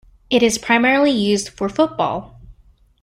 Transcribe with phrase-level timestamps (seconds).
[0.31, 2.41] It is primarily used for football.